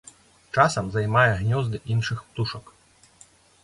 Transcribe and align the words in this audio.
Часам 0.55 0.85
займае 0.95 1.27
гнёзды 1.43 1.77
іншых 1.93 2.27
птушак. 2.31 2.77